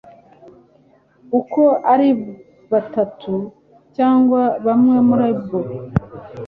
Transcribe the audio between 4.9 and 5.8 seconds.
muri bwo